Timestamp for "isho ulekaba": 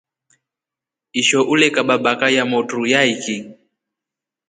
1.19-1.93